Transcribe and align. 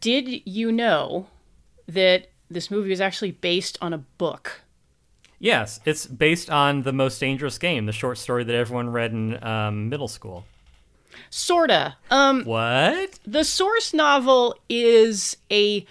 did 0.00 0.42
you 0.46 0.70
know 0.70 1.26
that 1.88 2.28
this 2.50 2.70
movie 2.70 2.90
was 2.90 3.00
actually 3.00 3.32
based 3.32 3.78
on 3.80 3.92
a 3.92 3.98
book? 3.98 4.62
Yes, 5.38 5.80
it's 5.86 6.06
based 6.06 6.50
on 6.50 6.82
The 6.82 6.92
Most 6.92 7.18
Dangerous 7.18 7.58
Game, 7.58 7.86
the 7.86 7.92
short 7.92 8.18
story 8.18 8.44
that 8.44 8.54
everyone 8.54 8.90
read 8.90 9.12
in 9.12 9.42
um, 9.42 9.88
middle 9.88 10.08
school. 10.08 10.44
Sorta. 11.30 11.96
Um, 12.10 12.44
What? 12.44 13.18
the 13.26 13.44
source 13.44 13.94
novel 13.94 14.54
is 14.68 15.36
a 15.50 15.86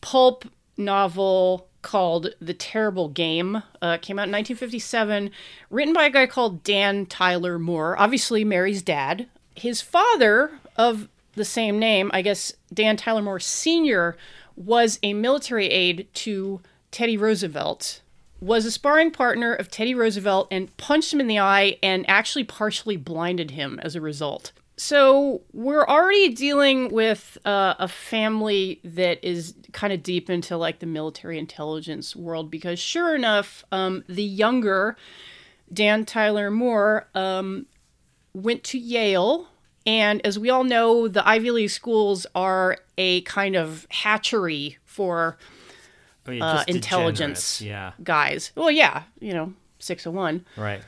pulp 0.00 0.44
novel 0.76 1.66
called 1.82 2.34
The 2.40 2.54
Terrible 2.54 3.08
Game. 3.08 3.56
Uh, 3.56 3.96
it 3.96 4.02
came 4.02 4.18
out 4.18 4.28
in 4.28 4.32
1957, 4.32 5.30
written 5.70 5.92
by 5.94 6.04
a 6.04 6.10
guy 6.10 6.26
called 6.26 6.62
Dan 6.62 7.06
Tyler 7.06 7.58
Moore, 7.58 7.98
obviously 7.98 8.44
Mary's 8.44 8.82
dad. 8.82 9.26
His 9.56 9.80
father, 9.80 10.52
of 10.76 11.08
the 11.40 11.44
same 11.44 11.78
name, 11.78 12.10
I 12.14 12.22
guess 12.22 12.52
Dan 12.72 12.96
Tyler 12.96 13.22
Moore 13.22 13.40
Sr., 13.40 14.16
was 14.56 14.98
a 15.02 15.14
military 15.14 15.66
aide 15.66 16.06
to 16.12 16.60
Teddy 16.90 17.16
Roosevelt, 17.16 18.02
was 18.40 18.64
a 18.64 18.70
sparring 18.70 19.10
partner 19.10 19.52
of 19.54 19.70
Teddy 19.70 19.94
Roosevelt, 19.94 20.48
and 20.50 20.76
punched 20.76 21.12
him 21.12 21.20
in 21.20 21.26
the 21.26 21.38
eye 21.38 21.78
and 21.82 22.08
actually 22.08 22.44
partially 22.44 22.96
blinded 22.96 23.52
him 23.52 23.80
as 23.82 23.96
a 23.96 24.00
result. 24.00 24.52
So 24.76 25.42
we're 25.52 25.86
already 25.86 26.30
dealing 26.30 26.90
with 26.90 27.36
uh, 27.44 27.74
a 27.78 27.86
family 27.86 28.80
that 28.82 29.22
is 29.22 29.54
kind 29.72 29.92
of 29.92 30.02
deep 30.02 30.30
into 30.30 30.56
like 30.56 30.78
the 30.78 30.86
military 30.86 31.38
intelligence 31.38 32.16
world 32.16 32.50
because 32.50 32.78
sure 32.78 33.14
enough, 33.14 33.62
um, 33.72 34.04
the 34.08 34.24
younger 34.24 34.96
Dan 35.72 36.04
Tyler 36.04 36.50
Moore 36.50 37.08
um, 37.14 37.66
went 38.32 38.64
to 38.64 38.78
Yale. 38.78 39.48
And 39.86 40.24
as 40.26 40.38
we 40.38 40.50
all 40.50 40.64
know, 40.64 41.08
the 41.08 41.26
Ivy 41.26 41.50
League 41.50 41.70
schools 41.70 42.26
are 42.34 42.76
a 42.98 43.22
kind 43.22 43.56
of 43.56 43.86
hatchery 43.90 44.78
for 44.84 45.38
Oh, 46.28 46.32
yeah, 46.32 46.44
uh, 46.44 46.64
intelligence. 46.68 47.60
Yeah, 47.60 47.92
guys. 48.04 48.52
Well, 48.54 48.70
yeah, 48.70 49.04
you 49.20 49.32
know, 49.32 49.54
601. 49.78 50.44
right. 50.56 50.82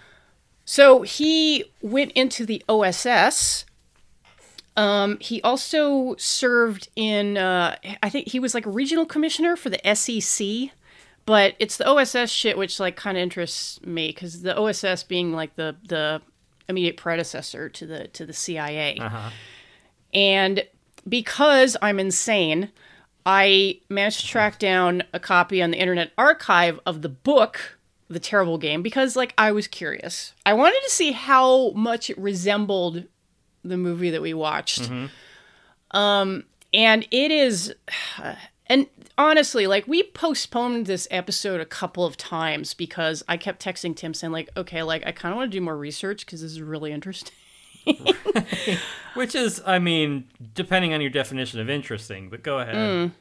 So 0.64 1.02
he 1.02 1.64
went 1.80 2.12
into 2.12 2.46
the 2.46 2.62
OSS. 2.68 3.64
Um, 4.76 5.18
he 5.20 5.42
also 5.42 6.14
served 6.18 6.88
in, 6.94 7.36
uh, 7.36 7.77
I 8.02 8.08
think 8.08 8.28
he 8.28 8.38
was 8.38 8.54
like 8.54 8.64
a 8.66 8.70
regional 8.70 9.04
commissioner 9.04 9.56
for 9.56 9.70
the 9.70 9.80
SEC, 9.94 10.70
but 11.27 11.54
it's 11.58 11.77
the 11.77 11.86
OSS 11.86 12.30
shit 12.30 12.56
which 12.56 12.78
like 12.78 12.94
kind 12.96 13.16
of 13.18 13.22
interests 13.22 13.82
me 13.82 14.08
because 14.08 14.42
the 14.42 14.56
OSS 14.56 15.02
being 15.02 15.32
like 15.32 15.56
the 15.56 15.74
the 15.88 16.22
immediate 16.68 16.96
predecessor 16.96 17.68
to 17.68 17.86
the 17.86 18.08
to 18.08 18.24
the 18.27 18.32
CIA, 18.32 18.98
and 20.14 20.64
because 21.08 21.77
I'm 21.82 21.98
insane, 21.98 22.70
I 23.27 23.80
managed 23.88 24.20
to 24.20 24.27
track 24.27 24.58
down 24.58 25.02
a 25.12 25.18
copy 25.20 25.62
on 25.62 25.70
the 25.70 25.78
Internet 25.78 26.12
Archive 26.16 26.78
of 26.86 27.02
the 27.02 27.08
book, 27.08 27.78
The 28.08 28.20
Terrible 28.20 28.58
Game, 28.58 28.83
because 28.83 29.16
like 29.16 29.34
I 29.36 29.52
was 29.52 29.66
curious. 29.66 30.33
I 30.46 30.55
wanted 30.55 30.80
to 30.84 30.90
see 30.90 31.12
how 31.12 31.70
much 31.70 32.10
it 32.10 32.18
resembled 32.18 33.05
the 33.64 33.77
movie 33.77 34.10
that 34.10 34.22
we 34.22 34.34
watched. 34.34 34.90
Um, 35.92 36.44
and 36.72 37.06
it 37.10 37.30
is, 37.30 37.74
and 38.72 38.86
honestly, 39.18 39.66
like 39.66 39.86
we 39.86 40.02
postponed 40.02 40.86
this 40.86 41.06
episode 41.10 41.60
a 41.60 41.66
couple 41.66 42.06
of 42.06 42.16
times 42.16 42.72
because 42.72 43.22
I 43.28 43.36
kept 43.36 43.62
texting 43.62 43.94
Tim 43.94 44.14
saying 44.14 44.32
like, 44.32 44.48
okay, 44.56 44.82
like 44.82 45.06
I 45.06 45.12
kind 45.12 45.30
of 45.30 45.36
want 45.36 45.52
to 45.52 45.58
do 45.58 45.60
more 45.60 45.76
research 45.76 46.24
because 46.24 46.40
this 46.40 46.52
is 46.52 46.62
really 46.62 46.90
interesting. 46.90 47.34
Which 49.14 49.34
is, 49.34 49.60
I 49.66 49.78
mean, 49.78 50.26
depending 50.54 50.94
on 50.94 51.02
your 51.02 51.10
definition 51.10 51.60
of 51.60 51.68
interesting, 51.68 52.30
but 52.30 52.42
go 52.42 52.60
ahead. 52.60 52.74
Mm. 52.74 53.12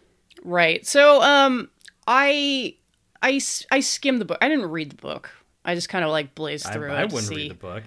Right. 0.46 0.88
So, 0.88 1.22
um, 1.22 1.70
I, 2.08 2.78
I, 3.22 3.42
I 3.72 3.82
skimmed 3.82 4.22
the 4.22 4.26
book. 4.26 4.38
I 4.42 4.48
didn't 4.48 4.72
read 4.72 4.92
the 4.92 5.02
book. 5.02 5.32
I 5.66 5.76
just 5.76 5.90
kind 5.90 6.06
of 6.06 6.12
like 6.12 6.34
blazed 6.34 6.66
through 6.72 6.94
I 6.94 7.04
it 7.04 7.10
to 7.10 7.14
wouldn't 7.14 7.30
see 7.30 7.36
read 7.36 7.52
the 7.52 7.56
book. 7.56 7.84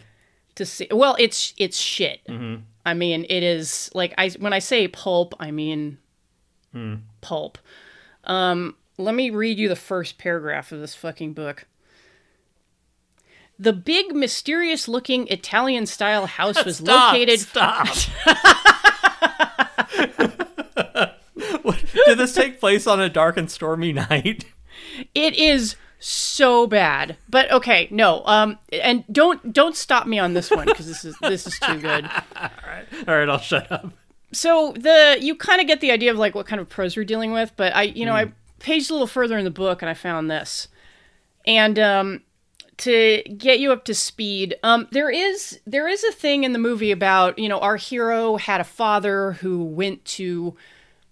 to 0.57 0.67
see. 0.67 0.89
Well, 0.91 1.17
it's 1.19 1.55
it's 1.57 1.79
shit. 1.79 2.21
Mm-hmm. 2.29 2.63
I 2.85 2.93
mean, 2.93 3.25
it 3.31 3.43
is 3.43 3.91
like 3.95 4.13
I 4.19 4.29
when 4.39 4.53
I 4.53 4.59
say 4.59 4.87
pulp, 4.87 5.35
I 5.41 5.51
mean 5.51 5.97
Hmm. 6.75 6.95
pulp. 7.21 7.59
Um, 8.25 8.77
let 8.99 9.15
me 9.15 9.31
read 9.31 9.59
you 9.59 9.69
the 9.69 9.77
first 9.77 10.19
paragraph 10.19 10.73
of 10.73 10.81
this 10.81 10.95
fucking 10.95 11.33
book. 11.33 11.67
The 13.59 13.73
big, 13.73 14.15
mysterious-looking 14.15 15.29
Italian-style 15.29 16.27
house 16.27 16.65
was 16.65 16.79
Stop, 16.79 17.13
located. 17.13 17.41
Stop. 17.41 17.87
What- 21.63 21.83
Did 22.07 22.19
this 22.19 22.35
take 22.35 22.61
place 22.61 22.87
on 22.87 23.01
a 23.01 23.09
dark 23.09 23.37
and 23.37 23.51
stormy 23.51 23.93
night? 23.93 24.45
It 25.15 25.35
is 25.35 25.77
so 25.99 26.67
bad. 26.67 27.17
But 27.29 27.51
okay, 27.51 27.89
no. 27.91 28.23
Um 28.27 28.59
and 28.73 29.05
don't 29.11 29.53
don't 29.53 29.77
stop 29.77 30.07
me 30.07 30.19
on 30.19 30.35
this 30.35 30.51
one 30.51 30.67
because 30.67 30.87
this 30.87 31.05
is 31.05 31.17
this 31.23 31.47
is 31.47 31.59
too 31.59 31.81
good. 31.81 32.05
all 32.37 32.51
right, 32.67 32.85
all 33.09 33.15
right, 33.17 33.29
I'll 33.29 33.39
shut 33.39 33.71
up. 33.73 33.93
So 34.35 34.73
the 34.73 35.17
you 35.21 35.35
kind 35.37 35.61
of 35.61 35.67
get 35.67 35.81
the 35.81 35.91
idea 35.91 36.11
of 36.11 36.19
like 36.19 36.35
what 36.35 36.47
kind 36.47 36.61
of 36.61 36.69
prose 36.69 36.97
we're 36.97 37.05
dealing 37.05 37.33
with, 37.33 37.53
but 37.57 37.75
I 37.75 37.83
you 37.83 38.05
know, 38.05 38.15
I 38.15 38.33
paged 38.59 38.91
a 38.91 38.95
little 38.95 39.07
further 39.07 39.39
in 39.39 39.45
the 39.45 39.51
book 39.51 39.83
and 39.83 39.89
I 39.91 39.95
found 39.95 40.31
this. 40.31 40.69
And 41.47 41.79
um 41.79 42.21
to 42.79 43.23
get 43.39 43.61
you 43.61 43.71
up 43.73 43.85
to 43.85 43.95
speed, 43.95 44.57
um 44.63 44.89
there 44.91 45.11
is 45.11 45.61
there 45.67 45.87
is 45.89 46.03
a 46.05 46.13
thing 46.13 46.45
in 46.45 46.53
the 46.53 46.59
movie 46.59 46.91
about, 46.91 47.39
you 47.39 47.49
know, 47.49 47.59
our 47.61 47.77
hero 47.77 48.37
had 48.37 48.61
a 48.61 48.65
father 48.65 49.33
who 49.33 49.63
went 49.65 50.05
to 50.07 50.57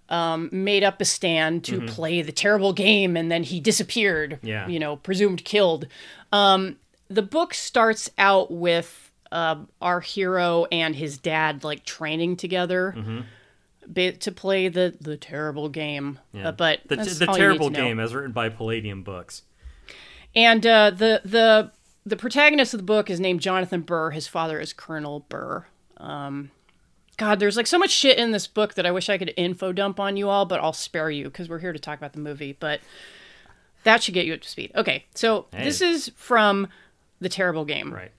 um, 0.09 0.51
made 0.53 0.85
up 0.85 1.01
a 1.01 1.07
stand 1.07 1.65
to 1.65 1.81
play 1.87 2.21
the 2.21 2.33
terrible 2.33 2.75
game 2.75 3.17
and 3.17 3.33
then 3.33 3.45
he 3.45 3.61
disappeared 3.61 4.39
Yeah. 4.43 4.69
you 4.69 4.79
know 4.79 4.97
presumed 4.97 5.43
killed 5.45 5.87
um, 6.33 6.77
the 7.09 7.23
book 7.23 7.55
starts 7.55 8.11
out 8.19 8.51
with 8.51 9.11
uh, 9.33 9.57
our 9.81 10.01
hero 10.01 10.67
and 10.71 10.95
his 10.95 11.19
dad 11.19 11.65
like 11.65 11.85
training 11.85 12.37
together 12.37 12.95
ba- 13.87 14.13
to 14.13 14.31
play 14.33 14.69
the 14.69 14.95
the 15.01 15.17
terrible 15.17 15.69
game 15.69 16.19
Yeah. 16.33 16.49
uh, 16.49 16.53
but 16.53 16.81
the, 16.87 16.97
that's 16.97 17.19
the 17.19 17.27
all 17.29 17.35
you 17.35 17.39
need 17.39 17.43
terrible 17.43 17.71
to 17.71 17.73
know. 17.79 17.85
game, 17.85 17.99
as 18.01 18.15
written 18.15 18.33
by 18.33 18.49
Palladium 18.49 19.03
Books. 19.03 19.43
and 20.35 20.65
uh, 20.67 20.91
the 20.91 21.21
the 21.25 21.73
the 22.05 22.17
protagonist 22.17 22.75
of 22.75 22.79
the 22.81 22.85
book 22.85 23.09
is 23.11 23.21
named 23.21 23.41
Jonathan 23.41 23.81
Burr. 23.81 24.11
His 24.11 24.27
father 24.29 24.59
is 24.61 24.73
Colonel 24.73 25.21
Burr. 25.29 25.67
Um, 25.99 26.51
God, 27.17 27.39
there's 27.39 27.57
like 27.57 27.69
so 27.69 27.79
much 27.79 27.91
shit 27.91 28.19
in 28.19 28.33
this 28.33 28.47
book 28.49 28.75
that 28.75 28.85
I 28.85 28.91
wish 28.91 29.09
I 29.09 29.19
could 29.19 29.33
info 29.37 29.73
dump 29.73 30.01
on 30.01 30.17
you 30.17 30.29
all, 30.29 30.45
but 30.45 30.59
I'll 30.61 30.73
spare 30.73 31.11
you 31.11 31.25
because 31.25 31.49
we're 31.49 31.61
here 31.61 31.73
to 31.73 31.79
talk 31.79 31.99
about 31.99 32.13
the 32.13 32.19
movie. 32.19 32.57
But 32.59 32.81
that 33.85 34.03
should 34.03 34.15
get 34.15 34.27
you 34.27 34.35
up 34.35 34.41
to 34.41 34.49
speed. 34.49 34.73
Okay, 34.75 35.05
so 35.15 35.47
this 35.53 35.81
is 35.81 36.11
from 36.17 36.67
the 37.21 37.29
terrible 37.29 37.65
game. 37.65 37.93
Right. 37.95 38.11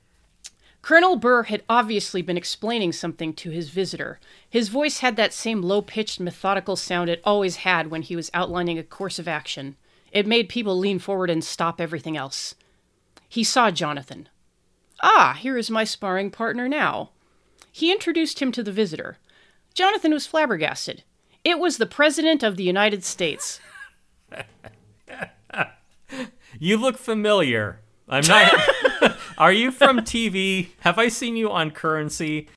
Colonel 0.83 1.15
Burr 1.15 1.43
had 1.43 1.63
obviously 1.69 2.21
been 2.21 2.35
explaining 2.35 2.91
something 2.91 3.33
to 3.35 3.49
his 3.49 3.69
visitor. 3.69 4.19
His 4.49 4.67
voice 4.67 4.99
had 4.99 5.15
that 5.15 5.33
same 5.33 5.61
low 5.61 5.81
pitched, 5.81 6.19
methodical 6.19 6.75
sound 6.75 7.09
it 7.09 7.21
always 7.23 7.55
had 7.57 7.89
when 7.89 8.01
he 8.01 8.17
was 8.17 8.29
outlining 8.33 8.77
a 8.77 8.83
course 8.83 9.17
of 9.17 9.27
action. 9.27 9.77
It 10.11 10.27
made 10.27 10.49
people 10.49 10.77
lean 10.77 10.99
forward 10.99 11.29
and 11.29 11.41
stop 11.41 11.79
everything 11.79 12.17
else. 12.17 12.55
He 13.29 13.45
saw 13.45 13.71
Jonathan. 13.71 14.27
Ah, 15.01 15.37
here 15.39 15.57
is 15.57 15.71
my 15.71 15.85
sparring 15.85 16.29
partner 16.29 16.67
now. 16.67 17.11
He 17.71 17.89
introduced 17.91 18.41
him 18.41 18.51
to 18.51 18.61
the 18.61 18.71
visitor. 18.71 19.17
Jonathan 19.73 20.11
was 20.11 20.27
flabbergasted. 20.27 21.03
It 21.45 21.59
was 21.59 21.77
the 21.77 21.85
President 21.85 22.43
of 22.43 22.57
the 22.57 22.63
United 22.63 23.03
States. 23.05 23.61
You 26.59 26.77
look 26.77 26.97
familiar. 26.97 27.79
I'm 28.07 28.23
not. 28.27 28.53
Are 29.43 29.51
you 29.51 29.71
from 29.71 29.99
TV? 29.99 30.69
Have 30.79 30.97
I 30.97 31.09
seen 31.09 31.35
you 31.35 31.51
on 31.51 31.71
Currency? 31.71 32.47